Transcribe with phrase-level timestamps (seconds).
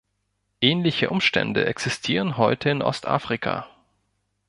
[0.61, 3.67] Ähnliche Umstände existieren heute in Ostafrika.